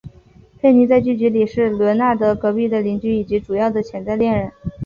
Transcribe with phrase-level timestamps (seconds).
[0.59, 4.51] 佩妮在剧集里是伦纳德隔壁的邻居以及主要的潜在恋人。